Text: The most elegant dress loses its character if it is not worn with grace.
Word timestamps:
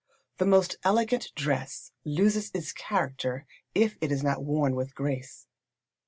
The 0.39 0.47
most 0.47 0.77
elegant 0.83 1.27
dress 1.35 1.91
loses 2.05 2.49
its 2.55 2.73
character 2.73 3.45
if 3.75 3.97
it 4.01 4.11
is 4.11 4.23
not 4.23 4.43
worn 4.43 4.73
with 4.75 4.95
grace. 4.95 5.45